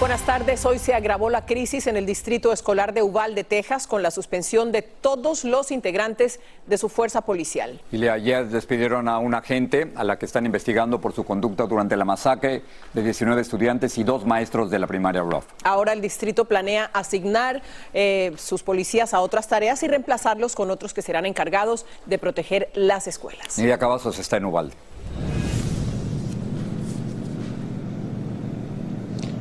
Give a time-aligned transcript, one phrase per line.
[0.00, 0.64] Buenas tardes.
[0.64, 4.70] Hoy se agravó la crisis en el distrito escolar de Uvalde, Texas, con la suspensión
[4.70, 7.80] de todos los integrantes de su fuerza policial.
[7.90, 11.96] Y ayer despidieron a un agente a la que están investigando por su conducta durante
[11.96, 12.62] la masacre
[12.94, 15.46] de 19 estudiantes y dos maestros de la primaria Ruff.
[15.64, 17.60] Ahora el distrito planea asignar
[17.92, 22.70] eh, sus policías a otras tareas y reemplazarlos con otros que serán encargados de proteger
[22.74, 23.58] las escuelas.
[23.58, 24.76] Nidia Cavazos está en Uvalde.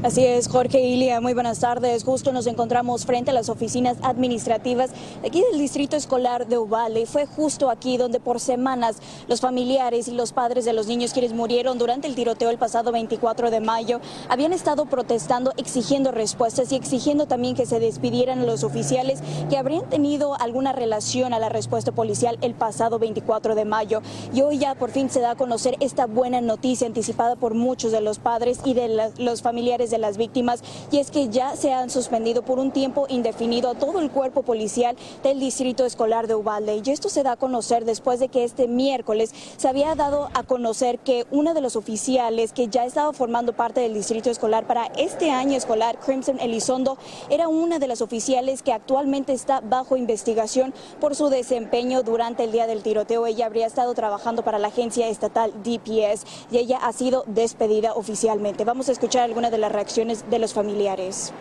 [0.03, 2.03] Así es, Jorge Ilia, muy buenas tardes.
[2.03, 4.91] Justo nos encontramos frente a las oficinas administrativas
[5.25, 7.07] aquí del Distrito Escolar de Uvalde.
[7.07, 11.33] Fue justo aquí donde por semanas los familiares y los padres de los niños quienes
[11.33, 16.75] murieron durante el tiroteo el pasado 24 de mayo habían estado protestando, exigiendo respuestas y
[16.75, 21.91] exigiendo también que se despidieran los oficiales que habrían tenido alguna relación a la respuesta
[21.91, 24.03] policial el pasado 24 de mayo.
[24.31, 27.91] Y hoy ya por fin se da a conocer esta buena noticia anticipada por muchos
[27.91, 30.61] de los padres y de los familiares de las víctimas
[30.91, 34.43] y es que ya se han suspendido por un tiempo indefinido a todo el cuerpo
[34.43, 36.81] policial del Distrito Escolar de Uvalde.
[36.83, 40.43] Y esto se da a conocer después de que este miércoles se había dado a
[40.43, 44.85] conocer que uno de los oficiales que ya estaba formando parte del Distrito Escolar para
[44.97, 46.97] este año escolar, Crimson Elizondo,
[47.29, 52.51] era una de las oficiales que actualmente está bajo investigación por su desempeño durante el
[52.51, 53.25] día del tiroteo.
[53.25, 58.65] Ella habría estado trabajando para la agencia estatal DPS y ella ha sido despedida oficialmente.
[58.65, 61.31] Vamos a escuchar algunas de las reacciones de los familiares.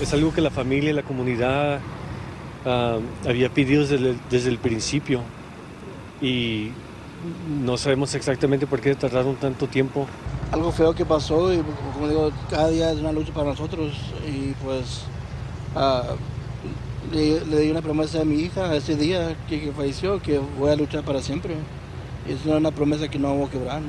[0.00, 1.78] Es algo que la familia y la comunidad
[2.64, 5.20] uh, había pedido desde el, desde el, principio
[6.22, 6.70] y
[7.62, 10.06] no sabemos exactamente por qué tardaron tanto tiempo.
[10.52, 11.62] Algo feo que pasó y
[11.92, 13.92] como digo, cada día es una lucha para nosotros
[14.26, 15.02] y pues
[15.76, 16.16] uh,
[17.14, 20.70] le, le, di una promesa a mi hija ese día que, que falleció que voy
[20.70, 21.56] a luchar para siempre.
[22.26, 23.82] Y es una promesa que no vamos a quebrar.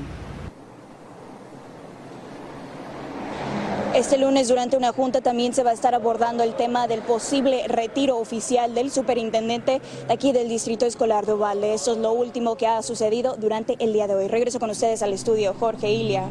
[3.96, 7.66] Este lunes durante una junta también se va a estar abordando el tema del posible
[7.70, 11.74] retiro oficial del superintendente de aquí del Distrito Escolar de Ovalle.
[11.74, 14.28] Eso es lo último que ha sucedido durante el día de hoy.
[14.28, 15.56] Regreso con ustedes al estudio.
[15.58, 16.26] Jorge Ilia.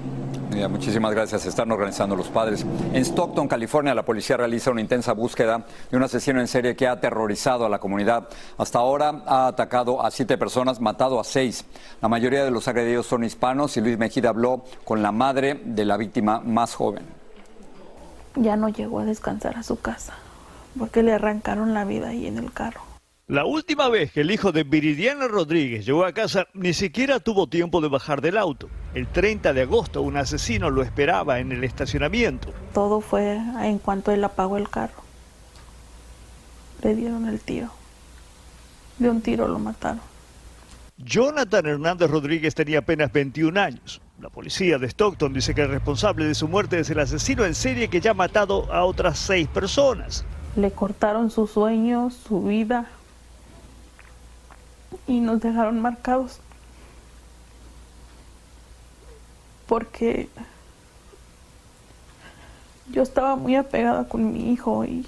[0.68, 1.46] Muchísimas gracias.
[1.46, 2.66] Están organizando los padres.
[2.92, 6.86] En Stockton, California, la policía realiza una intensa búsqueda de un asesino en serie que
[6.86, 8.28] ha aterrorizado a la comunidad.
[8.58, 11.64] Hasta ahora ha atacado a siete personas, matado a seis.
[12.02, 15.86] La mayoría de los agredidos son hispanos y Luis Mejida habló con la madre de
[15.86, 17.23] la víctima más joven
[18.36, 20.14] ya no llegó a descansar a su casa
[20.78, 22.80] porque le arrancaron la vida ahí en el carro.
[23.26, 27.46] La última vez que el hijo de Viridiana Rodríguez llegó a casa ni siquiera tuvo
[27.46, 28.68] tiempo de bajar del auto.
[28.92, 32.52] El 30 de agosto un asesino lo esperaba en el estacionamiento.
[32.74, 35.02] Todo fue en cuanto él apagó el carro.
[36.82, 37.70] Le dieron el tiro.
[38.98, 40.02] De un tiro lo mataron.
[40.98, 44.02] Jonathan Hernández Rodríguez tenía apenas 21 años.
[44.24, 47.54] La policía de Stockton dice que el responsable de su muerte es el asesino en
[47.54, 50.24] serie que ya ha matado a otras seis personas.
[50.56, 52.86] Le cortaron sus sueños, su vida
[55.06, 56.40] y nos dejaron marcados.
[59.66, 60.30] Porque
[62.92, 65.06] yo estaba muy apegada con mi hijo y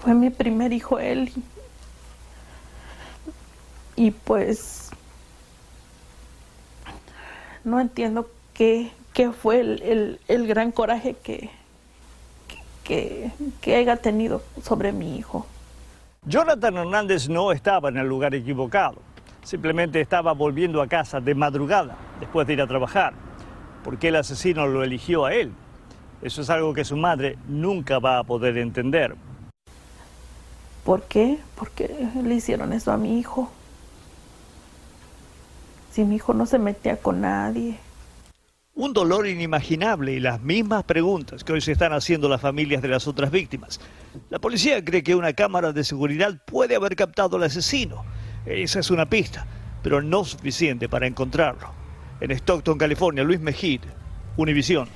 [0.00, 1.32] fue mi primer hijo él.
[3.96, 4.90] Y, y pues
[7.66, 11.50] no entiendo qué, qué fue el, el, el, gran coraje que,
[12.84, 15.46] que, que haya tenido sobre mi hijo.
[16.24, 18.96] Jonathan Hernández no estaba en el lugar equivocado.
[19.42, 23.14] Simplemente estaba volviendo a casa de madrugada después de ir a trabajar.
[23.82, 25.52] ¿Por qué el asesino lo eligió a él?
[26.22, 29.16] Eso es algo que su madre nunca va a poder entender.
[30.84, 31.38] ¿Por qué?
[31.56, 33.50] Porque le hicieron eso a mi hijo.
[35.96, 37.78] Si mi hijo no se metía con nadie.
[38.74, 42.88] Un dolor inimaginable y las mismas preguntas que hoy se están haciendo las familias de
[42.88, 43.80] las otras víctimas.
[44.28, 48.04] La policía cree que una cámara de seguridad puede haber captado al asesino.
[48.44, 49.46] Esa es una pista,
[49.82, 51.70] pero no suficiente para encontrarlo.
[52.20, 53.80] En Stockton, California, Luis Mejid,
[54.36, 54.90] Univisión.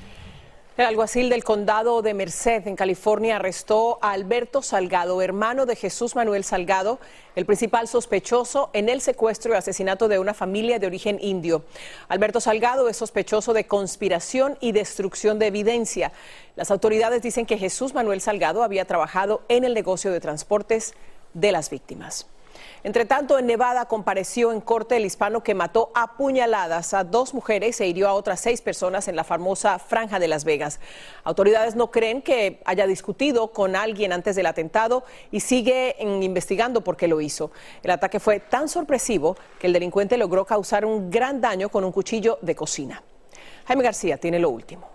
[0.81, 6.15] El alguacil del condado de Merced, en California, arrestó a Alberto Salgado, hermano de Jesús
[6.15, 6.99] Manuel Salgado,
[7.35, 11.63] el principal sospechoso en el secuestro y asesinato de una familia de origen indio.
[12.07, 16.13] Alberto Salgado es sospechoso de conspiración y destrucción de evidencia.
[16.55, 20.95] Las autoridades dicen que Jesús Manuel Salgado había trabajado en el negocio de transportes
[21.35, 22.25] de las víctimas.
[22.83, 27.35] Entre tanto, en Nevada compareció en corte el hispano que mató a puñaladas a dos
[27.35, 30.79] mujeres e hirió a otras seis personas en la famosa Franja de Las Vegas.
[31.23, 36.97] Autoridades no creen que haya discutido con alguien antes del atentado y sigue investigando por
[36.97, 37.51] qué lo hizo.
[37.83, 41.91] El ataque fue tan sorpresivo que el delincuente logró causar un gran daño con un
[41.91, 43.03] cuchillo de cocina.
[43.67, 44.89] Jaime García tiene lo último.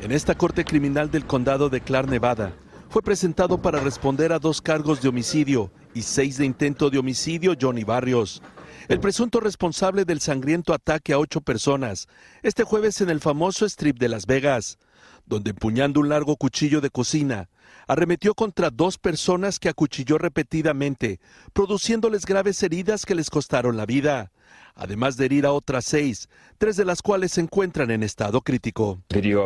[0.00, 2.52] En esta corte criminal del condado de Clark, Nevada,
[2.96, 7.52] fue presentado para responder a dos cargos de homicidio y seis de intento de homicidio
[7.60, 8.40] Johnny Barrios,
[8.88, 12.08] el presunto responsable del sangriento ataque a ocho personas,
[12.42, 14.78] este jueves en el famoso strip de Las Vegas,
[15.26, 17.50] donde empuñando un largo cuchillo de cocina,
[17.86, 21.20] arremetió contra dos personas que acuchilló repetidamente,
[21.52, 24.32] produciéndoles graves heridas que les costaron la vida
[24.76, 26.28] además de herir a otras seis,
[26.58, 29.00] tres de las cuales se encuentran en estado crítico.
[29.10, 29.36] El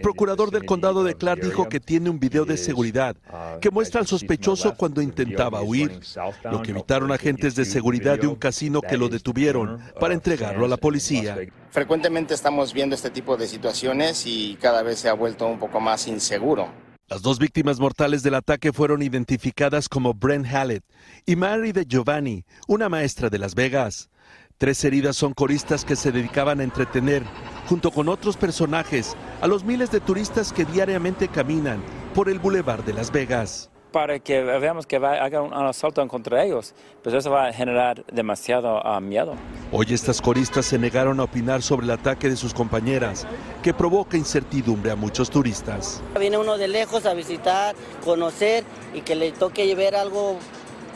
[0.00, 3.16] procurador del condado de Clark dijo que tiene un video de seguridad
[3.60, 5.98] que muestra al sospechoso cuando intentaba huir,
[6.44, 10.68] lo que evitaron agentes de seguridad de un casino que lo detuvieron para entregarlo a
[10.68, 11.36] la policía.
[11.70, 15.80] Frecuentemente estamos viendo este tipo de situaciones y cada vez se ha vuelto un poco
[15.80, 16.89] más inseguro.
[17.10, 20.84] Las dos víctimas mortales del ataque fueron identificadas como Brent Hallett
[21.26, 24.10] y Mary de Giovanni, una maestra de Las Vegas.
[24.58, 27.24] Tres heridas son coristas que se dedicaban a entretener,
[27.68, 31.82] junto con otros personajes, a los miles de turistas que diariamente caminan
[32.14, 36.44] por el Boulevard de Las Vegas para que veamos que va, haga un, asalto contra
[36.44, 39.34] ellos, pues eso va a generar demasiado ah, miedo.
[39.72, 43.26] Hoy estas coristas se negaron a opinar sobre el ataque de sus compañeras,
[43.62, 46.02] que provoca incertidumbre a muchos turistas.
[46.18, 48.64] Viene uno de lejos a visitar, conocer
[48.94, 50.38] y que le toque ver algo,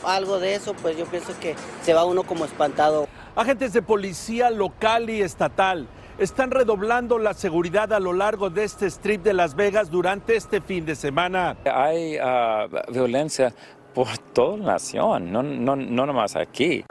[0.03, 3.07] algo de eso, pues yo pienso que se va uno como espantado.
[3.35, 5.87] Agentes de policía local y estatal
[6.17, 10.61] están redoblando la seguridad a lo largo de este strip de Las Vegas durante este
[10.61, 11.57] fin de semana.
[11.65, 13.53] Hay ah, violencia
[13.93, 16.83] por toda la nación, no, no, no nomás aquí.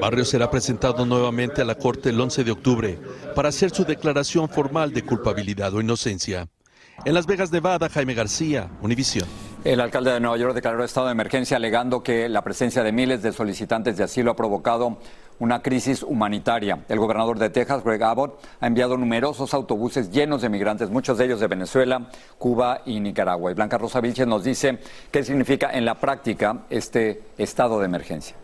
[0.00, 2.98] Barrio será presentado nuevamente a la Corte el 11 de octubre
[3.34, 6.48] para hacer su declaración formal de culpabilidad o inocencia.
[7.04, 9.28] En Las Vegas, Nevada, Jaime García, Univisión.
[9.64, 13.22] El alcalde de Nueva York declaró estado de emergencia alegando que la presencia de miles
[13.22, 14.98] de solicitantes de asilo ha provocado
[15.38, 16.84] una crisis humanitaria.
[16.88, 21.26] El gobernador de Texas, Greg Abbott, ha enviado numerosos autobuses llenos de migrantes, muchos de
[21.26, 23.50] ellos de Venezuela, Cuba y Nicaragua.
[23.50, 24.78] Y Blanca Rosa Vilches nos dice
[25.10, 28.36] qué significa en la práctica este estado de emergencia.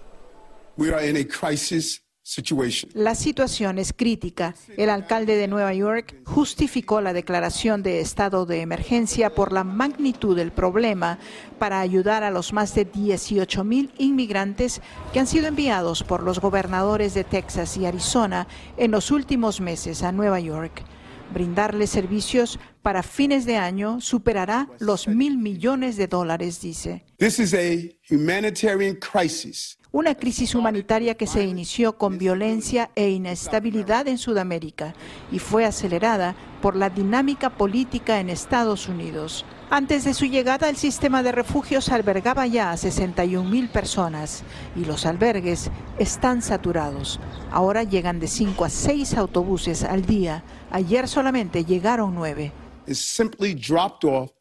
[2.95, 4.55] La situación es crítica.
[4.79, 10.35] El alcalde de Nueva York justificó la declaración de estado de emergencia por la magnitud
[10.35, 11.19] del problema
[11.59, 14.81] para ayudar a los más de 18 mil inmigrantes
[15.13, 18.47] que han sido enviados por los gobernadores de Texas y Arizona
[18.79, 20.85] en los últimos meses a Nueva York.
[21.33, 27.05] Brindarles servicios para fines de año superará los mil millones de dólares, dice.
[27.19, 34.09] This is a humanitarian crisis una crisis humanitaria que se inició con violencia e inestabilidad
[34.09, 34.95] en Sudamérica
[35.31, 39.45] y fue acelerada por la dinámica política en Estados Unidos.
[39.75, 44.43] Antes de su llegada, el sistema de refugios albergaba ya a 61 mil personas
[44.77, 47.19] y los albergues están saturados.
[47.51, 50.45] Ahora llegan de 5 a 6 autobuses al día.
[50.71, 52.53] Ayer solamente llegaron 9.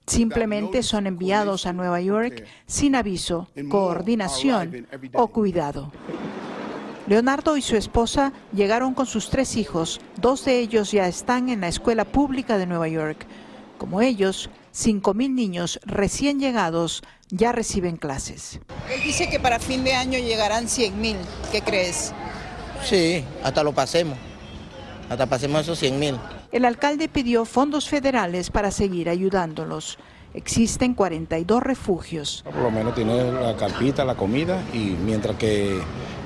[0.06, 5.94] Simplemente son enviados a Nueva York sin aviso, coordinación o cuidado.
[7.08, 10.02] Leonardo y su esposa llegaron con sus tres hijos.
[10.18, 13.26] Dos de ellos ya están en la escuela pública de Nueva York.
[13.78, 18.60] Como ellos, 5.000 niños recién llegados ya reciben clases.
[18.90, 21.16] Él dice que para fin de año llegarán 100.000.
[21.52, 22.14] ¿Qué crees?
[22.84, 24.18] Sí, hasta lo pasemos.
[25.10, 26.20] Hasta pasemos esos 100.000.
[26.52, 29.98] El alcalde pidió fondos federales para seguir ayudándolos.
[30.34, 32.44] Existen 42 refugios.
[32.44, 35.80] Por lo menos tiene la carpita, la comida y mientras que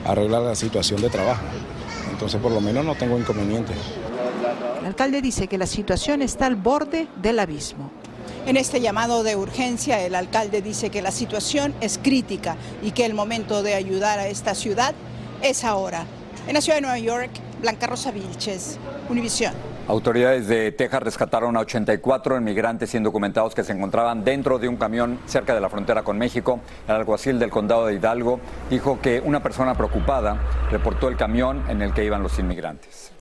[0.06, 1.44] arregla la situación de trabajo.
[2.12, 3.76] Entonces por lo menos no tengo inconvenientes.
[4.80, 7.92] El alcalde dice que la situación está al borde del abismo.
[8.46, 13.04] En este llamado de urgencia, el alcalde dice que la situación es crítica y que
[13.04, 14.94] el momento de ayudar a esta ciudad
[15.42, 16.06] es ahora.
[16.48, 18.78] En la ciudad de Nueva York, Blanca Rosa Vilches,
[19.10, 19.52] Univisión.
[19.88, 25.20] Autoridades de Texas rescataron a 84 inmigrantes indocumentados que se encontraban dentro de un camión
[25.26, 26.60] cerca de la frontera con México.
[26.88, 31.82] El alguacil del condado de Hidalgo dijo que una persona preocupada reportó el camión en
[31.82, 33.12] el que iban los inmigrantes.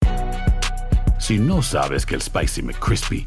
[1.19, 3.26] Si no sabes que el Spicy McCrispy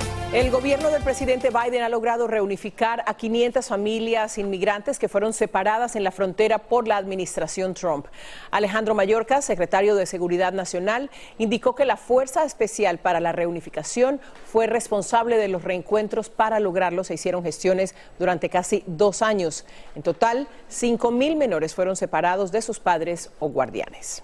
[0.33, 5.97] El gobierno del presidente Biden ha logrado reunificar a 500 familias inmigrantes que fueron separadas
[5.97, 8.05] en la frontera por la administración Trump.
[8.49, 14.67] Alejandro Mayorkas, secretario de Seguridad Nacional, indicó que la Fuerza Especial para la Reunificación fue
[14.67, 16.29] responsable de los reencuentros.
[16.29, 19.65] Para lograrlo se hicieron gestiones durante casi dos años.
[19.95, 24.23] En total, 5 mil menores fueron separados de sus padres o guardianes.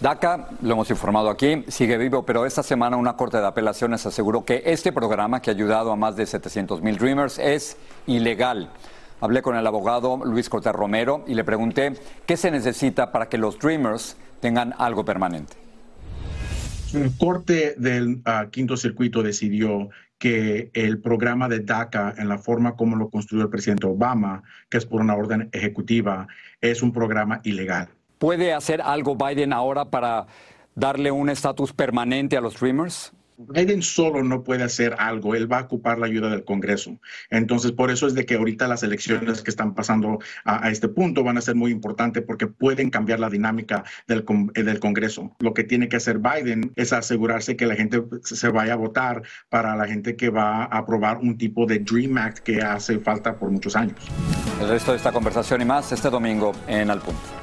[0.00, 4.46] DACA, lo hemos informado aquí, sigue vivo, pero esta semana una corte de apelaciones aseguró
[4.46, 7.76] que este programa, que ha ayudado a más de 700 mil Dreamers, es
[8.06, 8.70] ilegal.
[9.20, 11.92] Hablé con el abogado Luis Cortés Romero y le pregunté
[12.24, 15.52] qué se necesita para que los Dreamers tengan algo permanente.
[16.94, 22.74] La Corte del ah, Quinto Circuito decidió que el programa de DACA, en la forma
[22.74, 26.26] como lo construyó el presidente Obama, que es por una orden ejecutiva,
[26.62, 27.90] es un programa ilegal.
[28.20, 30.26] ¿Puede hacer algo Biden ahora para
[30.74, 33.14] darle un estatus permanente a los Dreamers?
[33.38, 36.98] Biden solo no puede hacer algo, él va a ocupar la ayuda del Congreso.
[37.30, 40.88] Entonces, por eso es de que ahorita las elecciones que están pasando a, a este
[40.88, 45.34] punto van a ser muy importantes porque pueden cambiar la dinámica del, eh, del, Congreso.
[45.38, 49.22] Lo que tiene que hacer Biden es asegurarse que la gente se vaya a votar
[49.48, 53.38] para la gente que va a aprobar un tipo de Dream Act que hace falta
[53.38, 53.96] por muchos años.
[54.60, 57.39] El resto de esta conversación y más este domingo en Al Punto.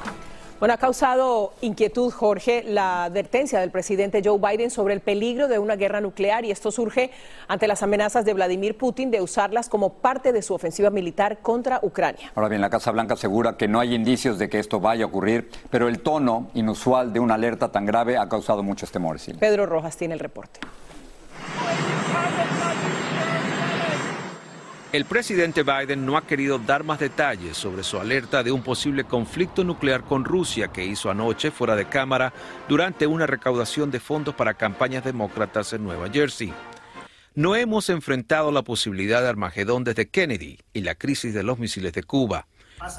[0.58, 5.60] Bueno, ha causado inquietud, Jorge, la advertencia del presidente Joe Biden sobre el peligro de
[5.60, 7.12] una guerra nuclear y esto surge
[7.46, 11.78] ante las amenazas de Vladimir Putin de usarlas como parte de su ofensiva militar contra
[11.82, 12.32] Ucrania.
[12.34, 15.06] Ahora bien, la Casa Blanca asegura que no hay indicios de que esto vaya a
[15.06, 19.30] ocurrir, pero el tono inusual de una alerta tan grave ha causado muchos temores.
[19.38, 20.58] Pedro Rojas tiene el reporte.
[24.90, 29.04] El presidente Biden no ha querido dar más detalles sobre su alerta de un posible
[29.04, 32.32] conflicto nuclear con Rusia que hizo anoche fuera de cámara
[32.68, 36.54] durante una recaudación de fondos para campañas demócratas en Nueva Jersey.
[37.34, 41.92] No hemos enfrentado la posibilidad de Armagedón desde Kennedy y la crisis de los misiles
[41.92, 42.48] de Cuba.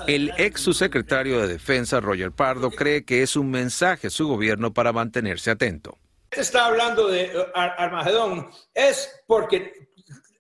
[0.06, 4.74] El ex subsecretario de Defensa, Roger Pardo, cree que es un mensaje a su gobierno
[4.74, 5.98] para mantenerse atento.
[6.30, 9.89] Está hablando de Armagedón, es porque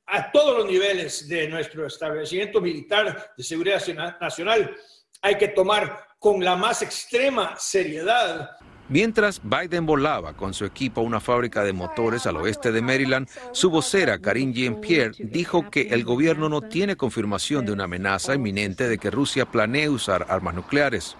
[0.09, 3.81] a todos los niveles de nuestro establecimiento militar de seguridad
[4.19, 4.75] nacional
[5.21, 8.49] hay que tomar con la más extrema seriedad.
[8.89, 13.29] Mientras Biden volaba con su equipo a una fábrica de motores al oeste de Maryland,
[13.51, 18.89] su vocera Karine Jean-Pierre dijo que el gobierno no tiene confirmación de una amenaza inminente
[18.89, 21.15] de que Rusia planee usar armas nucleares.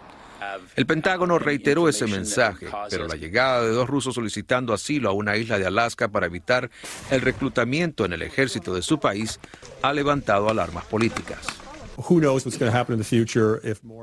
[0.75, 5.37] El Pentágono reiteró ese mensaje, pero la llegada de dos rusos solicitando asilo a una
[5.37, 6.69] isla de Alaska para evitar
[7.11, 9.39] el reclutamiento en el ejército de su país
[9.81, 11.58] ha levantado alarmas políticas.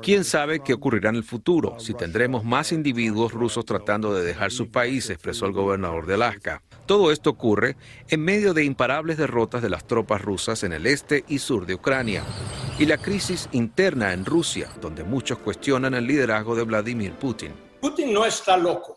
[0.01, 1.79] ¿Quién sabe qué ocurrirá en el futuro?
[1.79, 6.61] Si tendremos más individuos rusos tratando de dejar su país, expresó el gobernador de Alaska.
[6.85, 7.75] Todo esto ocurre
[8.07, 11.75] en medio de imparables derrotas de las tropas rusas en el este y sur de
[11.75, 12.23] Ucrania
[12.79, 17.53] y la crisis interna en Rusia, donde muchos cuestionan el liderazgo de Vladimir Putin.
[17.81, 18.95] Putin no está loco.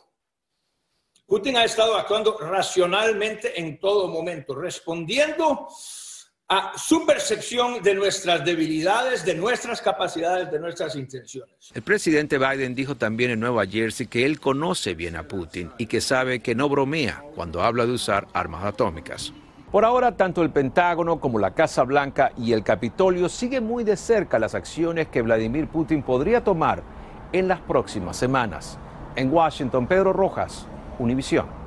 [1.27, 5.69] Putin ha estado actuando racionalmente en todo momento, respondiendo
[6.53, 11.55] a su percepción de nuestras debilidades, de nuestras capacidades, de nuestras intenciones.
[11.73, 15.87] El presidente Biden dijo también en Nueva Jersey que él conoce bien a Putin y
[15.87, 19.33] que sabe que no bromea cuando habla de usar armas atómicas.
[19.71, 23.97] Por ahora, tanto el Pentágono como la Casa Blanca y el Capitolio siguen muy de
[23.97, 26.83] cerca las acciones que Vladimir Putin podría tomar
[27.33, 28.77] en las próximas semanas.
[29.15, 30.67] En Washington, Pedro Rojas,
[30.99, 31.60] Univisión.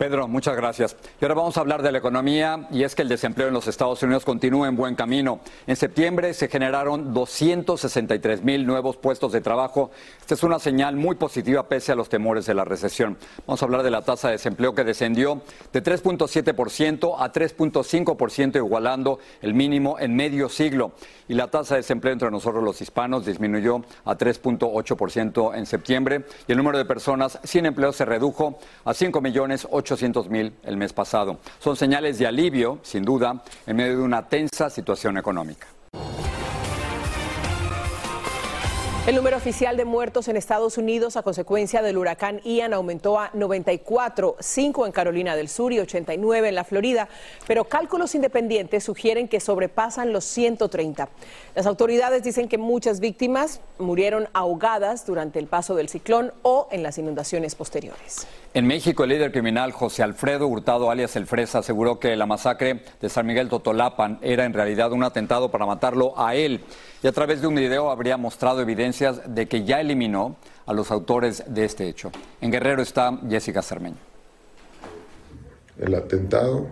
[0.00, 0.96] Pedro, muchas gracias.
[1.20, 3.68] Y ahora vamos a hablar de la economía y es que el desempleo en los
[3.68, 5.40] Estados Unidos continúa en buen camino.
[5.66, 9.90] En septiembre se generaron 263 mil nuevos puestos de trabajo.
[10.18, 13.18] Esta es una señal muy positiva pese a los temores de la recesión.
[13.46, 19.18] Vamos a hablar de la tasa de desempleo que descendió de 3.7% a 3.5%, igualando
[19.42, 20.92] el mínimo en medio siglo.
[21.28, 26.52] Y la tasa de desempleo entre nosotros los hispanos disminuyó a 3.8% en septiembre y
[26.52, 30.92] el número de personas sin empleo se redujo a 5 millones 800 mil el mes
[30.92, 31.38] pasado.
[31.58, 35.66] Son señales de alivio, sin duda, en medio de una tensa situación económica.
[39.10, 43.30] El número oficial de muertos en Estados Unidos a consecuencia del huracán Ian aumentó a
[43.34, 47.08] 94, 5 en Carolina del Sur y 89 en la Florida,
[47.48, 51.08] pero cálculos independientes sugieren que sobrepasan los 130.
[51.56, 56.84] Las autoridades dicen que muchas víctimas murieron ahogadas durante el paso del ciclón o en
[56.84, 58.28] las inundaciones posteriores.
[58.52, 62.82] En México, el líder criminal José Alfredo Hurtado, alias El Fresa, aseguró que la masacre
[63.00, 66.60] de San Miguel Totolapan era en realidad un atentado para matarlo a él.
[67.02, 68.60] Y a través de un video habría mostrado
[69.00, 72.10] evidencias de que ya eliminó a los autores de este hecho.
[72.40, 73.96] En Guerrero está Jessica Cermeño.
[75.78, 76.66] El atentado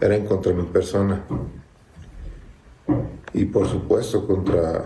[0.00, 1.22] era en contra de mi persona
[3.32, 4.84] y por supuesto contra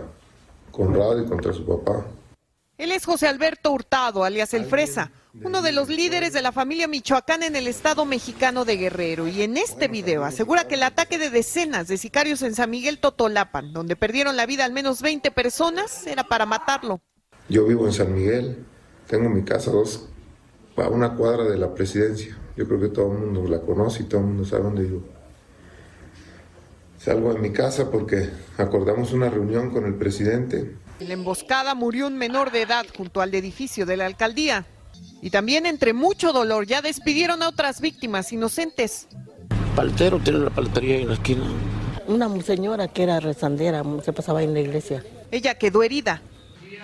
[0.71, 2.05] Conrado y contra su papá.
[2.77, 5.09] Él es José Alberto Hurtado, alias El Fresa,
[5.43, 9.27] uno de los líderes de la familia Michoacán en el estado mexicano de Guerrero.
[9.27, 12.99] Y en este video asegura que el ataque de decenas de sicarios en San Miguel
[12.99, 17.01] Totolapan, donde perdieron la vida al menos 20 personas, era para matarlo.
[17.49, 18.65] Yo vivo en San Miguel,
[19.07, 20.07] tengo mi casa dos,
[20.75, 22.37] a una cuadra de la presidencia.
[22.55, 25.03] Yo creo que todo el mundo la conoce y todo el mundo sabe dónde vivo.
[26.97, 32.07] Salgo de mi casa porque acordamos una reunión con el presidente en la emboscada murió
[32.07, 34.65] un menor de edad junto al edificio de la alcaldía.
[35.21, 39.07] Y también entre mucho dolor ya despidieron a otras víctimas inocentes.
[39.75, 41.45] Paletero tiene la paletería en la esquina.
[42.07, 45.03] Una señora que era rezandera, se pasaba en la iglesia.
[45.31, 46.21] Ella quedó herida.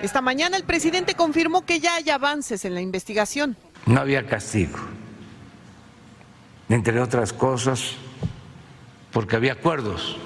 [0.02, 3.56] Esta mañana el presidente confirmó que ya hay avances en la investigación.
[3.86, 4.78] No había castigo.
[6.70, 7.94] Entre otras cosas,
[9.12, 10.18] porque había acuerdos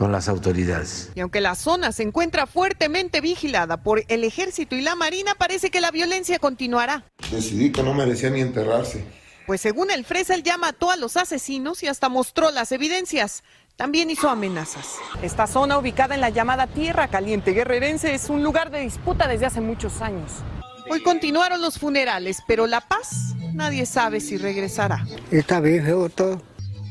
[0.00, 1.10] con las autoridades.
[1.14, 5.70] Y aunque la zona se encuentra fuertemente vigilada por el ejército y la marina, parece
[5.70, 7.04] que la violencia continuará.
[7.30, 9.04] Decidí que no merecía ni enterrarse.
[9.46, 13.44] Pues según el Fresa, él ya mató a los asesinos y hasta mostró las evidencias.
[13.76, 14.94] También hizo amenazas.
[15.20, 19.44] Esta zona ubicada en la llamada Tierra Caliente Guerrerense es un lugar de disputa desde
[19.44, 20.32] hace muchos años.
[20.88, 25.06] Hoy continuaron los funerales, pero la paz nadie sabe si regresará.
[25.30, 25.84] Está bien,
[26.14, 26.40] todo.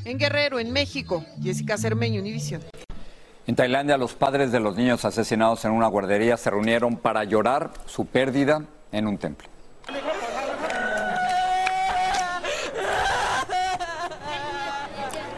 [0.05, 2.61] En Guerrero, en México, Jessica Cermeño, Univisión.
[3.49, 7.71] En Tailandia, los padres de los niños asesinados en una guardería se reunieron para llorar
[7.87, 9.47] su pérdida en un templo.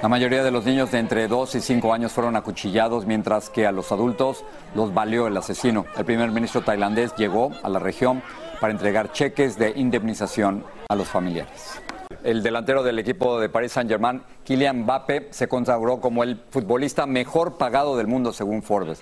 [0.01, 3.65] La mayoría de los niños de entre 2 y 5 años fueron acuchillados, mientras que
[3.65, 4.43] a los adultos
[4.75, 5.85] los valió el asesino.
[5.95, 8.21] El primer ministro tailandés llegó a la región
[8.59, 11.81] para entregar cheques de indemnización a los familiares.
[12.23, 17.57] El delantero del equipo de Paris Saint-Germain, Kylian Mbappé, se consagró como el futbolista mejor
[17.57, 19.01] pagado del mundo según Forbes.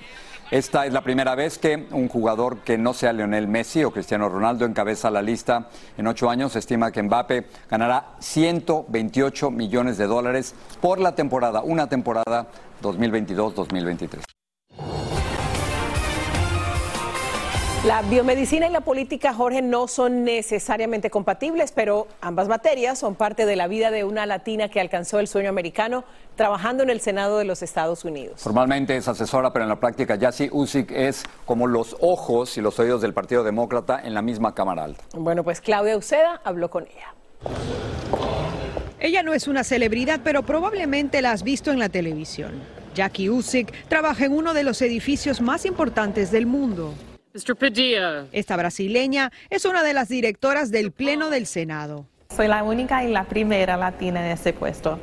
[0.51, 4.29] Esta es la primera vez que un jugador que no sea Lionel Messi o Cristiano
[4.29, 5.67] Ronaldo encabeza la lista.
[5.97, 11.61] En ocho años se estima que Mbappé ganará 128 millones de dólares por la temporada,
[11.61, 12.47] una temporada
[12.81, 14.28] 2022-2023.
[17.89, 23.47] La biomedicina y la política, Jorge, no son necesariamente compatibles, pero ambas materias son parte
[23.47, 26.03] de la vida de una latina que alcanzó el sueño americano
[26.35, 28.41] trabajando en el Senado de los Estados Unidos.
[28.43, 32.77] Formalmente es asesora, pero en la práctica Yassi Usyk es como los ojos y los
[32.77, 35.03] oídos del Partido Demócrata en la misma Cámara Alta.
[35.15, 37.15] Bueno, pues Claudia Uceda habló con ella.
[38.99, 42.51] Ella no es una celebridad, pero probablemente la has visto en la televisión.
[42.93, 46.93] Jackie Usyk trabaja en uno de los edificios más importantes del mundo.
[47.33, 52.07] Esta brasileña es una de las directoras del Pleno del Senado.
[52.35, 54.99] Soy la única y la primera latina en ese puesto.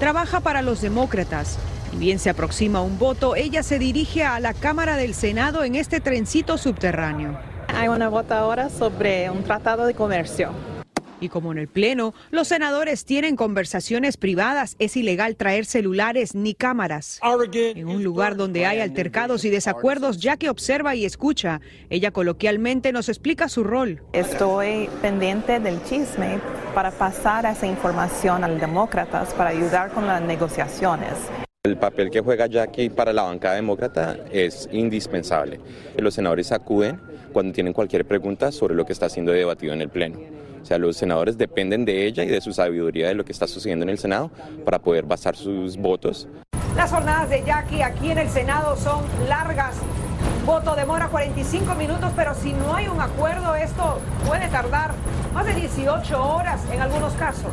[0.00, 1.58] Trabaja para los demócratas.
[1.92, 5.74] Y bien se aproxima un voto, ella se dirige a la Cámara del Senado en
[5.74, 7.38] este trencito subterráneo.
[7.68, 10.52] Hay una vota ahora sobre un tratado de comercio.
[11.20, 16.54] Y como en el Pleno, los senadores tienen conversaciones privadas, es ilegal traer celulares ni
[16.54, 17.20] cámaras.
[17.54, 22.92] En un lugar donde hay altercados y desacuerdos, ya que observa y escucha, ella coloquialmente
[22.92, 24.02] nos explica su rol.
[24.12, 26.40] Estoy pendiente del chisme
[26.74, 31.14] para pasar esa información a los demócratas para ayudar con las negociaciones.
[31.62, 35.60] El papel que juega Jackie para la bancada demócrata es indispensable.
[35.98, 36.98] Los senadores acuden
[37.34, 40.20] cuando tienen cualquier pregunta sobre lo que está siendo debatido en el Pleno.
[40.62, 43.46] O sea, los senadores dependen de ella y de su sabiduría de lo que está
[43.46, 44.30] sucediendo en el Senado
[44.64, 46.28] para poder basar sus votos.
[46.76, 49.76] Las jornadas de Jackie aquí en el Senado son largas.
[50.46, 54.94] Voto demora 45 minutos, pero si no hay un acuerdo, esto puede tardar
[55.34, 57.52] más de 18 horas en algunos casos.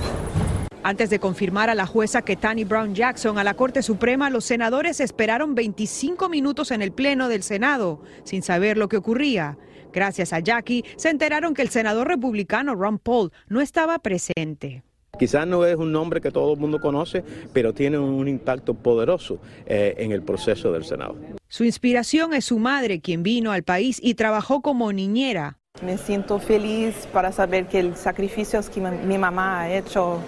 [0.88, 5.02] Antes de confirmar a la jueza Ketani Brown Jackson a la Corte Suprema, los senadores
[5.02, 9.58] esperaron 25 minutos en el Pleno del Senado, sin saber lo que ocurría.
[9.91, 14.82] Gracias a Jackie, se enteraron que el senador republicano Ron Paul no estaba presente.
[15.19, 17.21] Quizás no es un nombre que todo el mundo conoce,
[17.52, 21.17] pero tiene un impacto poderoso eh, en el proceso del Senado.
[21.50, 25.58] Su inspiración es su madre, quien vino al país y trabajó como niñera.
[25.84, 30.21] Me siento feliz para saber que el sacrificio que mi mamá ha hecho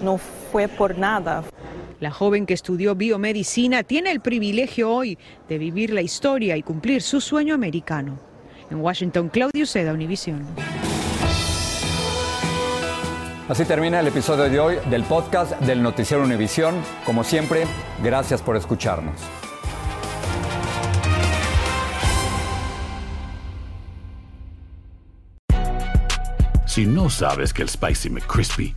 [0.00, 1.44] no fue por nada.
[2.00, 7.02] La joven que estudió biomedicina tiene el privilegio hoy de vivir la historia y cumplir
[7.02, 8.18] su sueño americano.
[8.70, 10.46] En Washington, Claudio Seda, Univision.
[13.48, 16.74] Así termina el episodio de hoy del podcast del Noticiero Univisión.
[17.06, 17.64] Como siempre,
[18.02, 19.18] gracias por escucharnos.
[26.66, 28.76] Si no sabes que el Spicy McCrispy